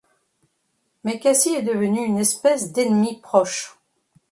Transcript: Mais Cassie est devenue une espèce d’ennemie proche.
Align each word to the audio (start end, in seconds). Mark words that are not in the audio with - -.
Mais 1.03 1.19
Cassie 1.19 1.53
est 1.53 1.61
devenue 1.61 2.03
une 2.03 2.17
espèce 2.17 2.71
d’ennemie 2.73 3.21
proche. 3.21 3.77